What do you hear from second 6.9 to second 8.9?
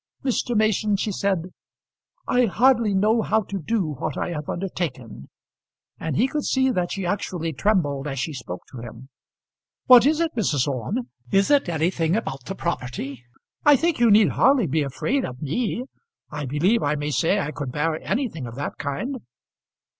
she actually trembled as she spoke to